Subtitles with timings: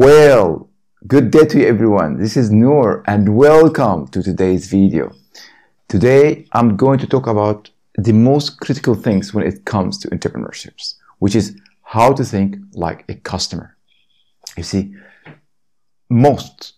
[0.00, 0.70] Well,
[1.08, 2.18] good day to everyone.
[2.18, 5.10] This is Nour and welcome to today's video.
[5.88, 10.94] Today I'm going to talk about the most critical things when it comes to entrepreneurships,
[11.18, 13.76] which is how to think like a customer.
[14.56, 14.94] You see,
[16.08, 16.74] most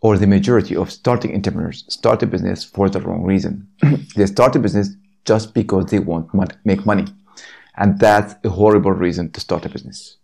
[0.00, 3.66] or the majority of starting entrepreneurs start a business for the wrong reason.
[4.14, 4.90] they start a business
[5.24, 7.06] just because they want to make money.
[7.76, 10.18] And that's a horrible reason to start a business.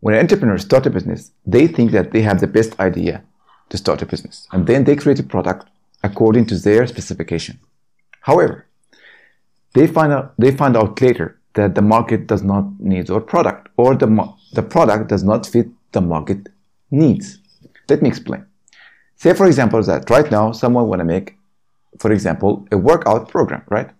[0.00, 3.22] When entrepreneurs start a business, they think that they have the best idea
[3.68, 4.48] to start a business.
[4.52, 5.68] And then they create a product
[6.02, 7.58] according to their specification.
[8.22, 8.66] However,
[9.74, 13.68] they find out, they find out later that the market does not need your product
[13.76, 14.08] or the,
[14.52, 16.48] the product does not fit the market
[16.90, 17.38] needs.
[17.88, 18.46] Let me explain.
[19.16, 21.36] Say, for example, that right now someone want to make,
[21.98, 23.90] for example, a workout program, right?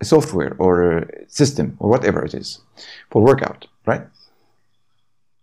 [0.00, 2.60] A software or a system or whatever it is
[3.10, 4.02] for workout, right?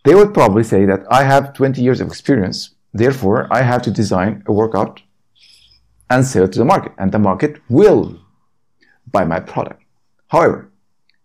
[0.08, 3.90] They would probably say that I have 20 years of experience, therefore I have to
[3.90, 5.02] design a workout
[6.08, 8.18] and sell it to the market, and the market will
[9.12, 9.82] buy my product.
[10.28, 10.70] However,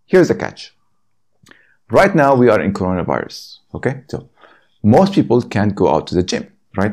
[0.04, 0.74] here's the catch.
[1.90, 4.02] Right now we are in coronavirus, okay?
[4.08, 4.28] So
[4.82, 6.92] most people can't go out to the gym, right?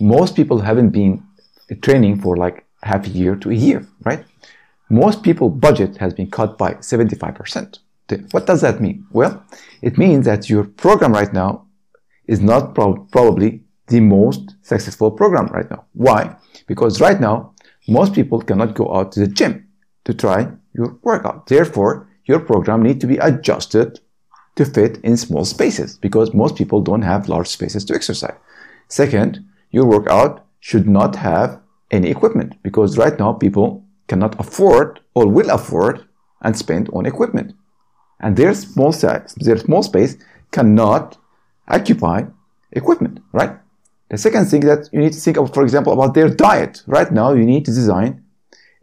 [0.00, 1.22] Most people haven't been
[1.80, 4.24] training for like half a year to a year, right?
[4.90, 7.78] Most people budget has been cut by 75%.
[8.30, 9.06] What does that mean?
[9.10, 9.44] Well,
[9.82, 11.66] it means that your program right now
[12.26, 15.84] is not pro probably the most successful program right now.
[15.92, 16.36] Why?
[16.66, 17.54] Because right now,
[17.88, 19.68] most people cannot go out to the gym
[20.04, 21.46] to try your workout.
[21.46, 24.00] Therefore, your program needs to be adjusted
[24.56, 28.36] to fit in small spaces because most people don't have large spaces to exercise.
[28.88, 35.26] Second, your workout should not have any equipment because right now people cannot afford or
[35.26, 36.06] will afford
[36.42, 37.54] and spend on equipment
[38.20, 40.16] and their small size, their small space
[40.50, 41.18] cannot
[41.68, 42.24] occupy
[42.72, 43.58] equipment, right?
[44.10, 46.82] The second thing that you need to think of, for example, about their diet.
[46.86, 48.22] Right now, you need to design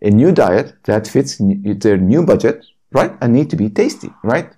[0.02, 3.16] a new diet that fits their new budget, right?
[3.22, 4.50] And need to be tasty, right?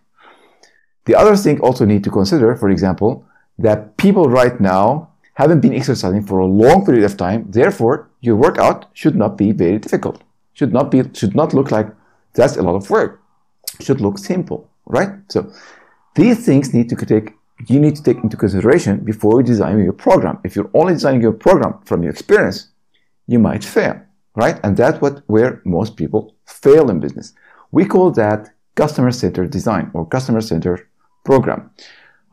[1.05, 3.25] The other thing also need to consider, for example,
[3.59, 7.45] that people right now haven't been exercising for a long period of time.
[7.49, 10.23] Therefore, your workout should not be very difficult.
[10.53, 11.87] Should not be, should not look like
[12.33, 13.22] that's a lot of work
[13.81, 15.09] should look simple, right?
[15.29, 15.51] So
[16.15, 17.33] these things need to take
[17.67, 20.39] you need to take into consideration before you design your program.
[20.43, 22.69] If you're only designing your program from your experience,
[23.27, 24.01] you might fail,
[24.35, 24.59] right?
[24.63, 27.33] And that's what where most people fail in business.
[27.71, 30.87] We call that customer-centered design or customer-centered
[31.23, 31.69] program.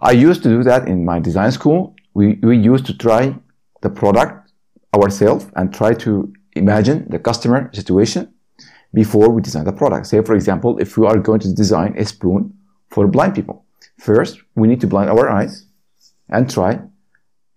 [0.01, 1.95] I used to do that in my design school.
[2.15, 3.37] We, we used to try
[3.83, 4.51] the product
[4.95, 8.33] ourselves and try to imagine the customer situation
[8.93, 10.07] before we design the product.
[10.07, 12.55] Say, for example, if we are going to design a spoon
[12.89, 13.65] for blind people,
[13.99, 15.67] first we need to blind our eyes
[16.29, 16.81] and try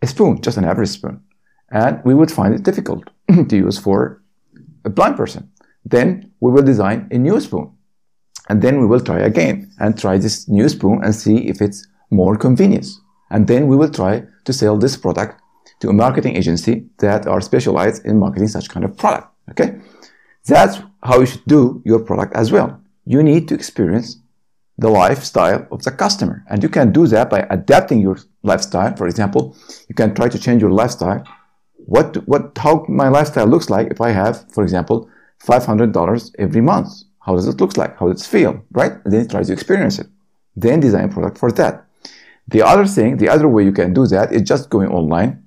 [0.02, 1.22] a spoon, just an average spoon.
[1.72, 3.10] And we would find it difficult
[3.50, 4.22] to use for
[4.86, 5.50] a blind person.
[5.86, 7.72] Then we will design a new spoon.
[8.50, 11.88] And then we will try again and try this new spoon and see if it's
[12.10, 12.88] more convenient.
[13.32, 15.42] And then we will try to sell this product
[15.80, 19.28] to a marketing agency that are specialized in marketing such kind of product.
[19.52, 19.80] Okay.
[20.46, 22.80] That's how you should do your product as well.
[23.06, 24.18] You need to experience
[24.78, 26.44] the lifestyle of the customer.
[26.50, 28.96] And you can do that by adapting your lifestyle.
[28.96, 29.56] For example,
[29.88, 31.24] you can try to change your lifestyle.
[31.86, 35.10] What, what, how my lifestyle looks like if I have, for example,
[35.44, 36.90] $500 every month.
[37.20, 37.98] How does it look like?
[38.00, 38.64] How does it feel?
[38.72, 38.94] Right?
[39.04, 40.08] And then try to experience it.
[40.56, 41.86] Then design a product for that.
[42.48, 45.44] The other thing, the other way you can do that is just going online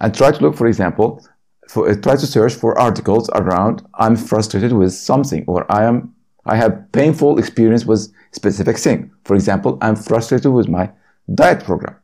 [0.00, 1.24] and try to look, for example,
[1.68, 6.14] for, uh, try to search for articles around I'm frustrated with something or I am
[6.46, 9.10] I have painful experience with specific thing.
[9.24, 10.90] For example, I'm frustrated with my
[11.34, 11.96] diet program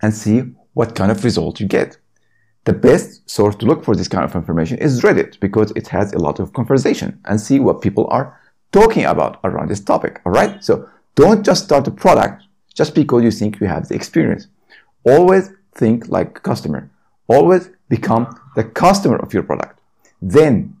[0.00, 0.40] and see
[0.72, 1.98] what kind of result you get.
[2.64, 6.12] The best source to look for this kind of information is Reddit because it has
[6.12, 8.40] a lot of conversation and see what people are
[8.72, 10.20] talking about around this topic.
[10.24, 10.62] All right.
[10.64, 14.48] So don't just start a product just because you think you have the experience.
[15.04, 16.90] Always think like a customer.
[17.28, 19.80] Always become the customer of your product.
[20.20, 20.76] Then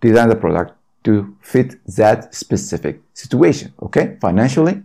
[0.00, 0.72] design the product
[1.04, 4.16] to fit that specific situation, okay?
[4.20, 4.82] Financially,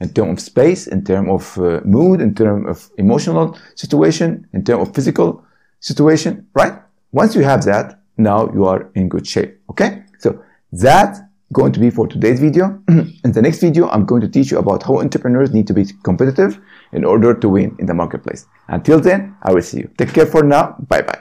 [0.00, 4.64] in terms of space, in terms of uh, mood, in terms of emotional situation, in
[4.64, 5.44] terms of physical
[5.80, 6.74] situation, right?
[7.12, 10.04] Once you have that, now you are in good shape, okay?
[10.18, 11.20] So that's
[11.52, 12.82] going to be for today's video.
[12.88, 15.84] in the next video, I'm going to teach you about how entrepreneurs need to be
[16.02, 16.58] competitive
[16.92, 18.46] in order to win in the marketplace.
[18.68, 19.90] Until then, I will see you.
[19.98, 20.76] Take care for now.
[20.88, 21.20] Bye bye.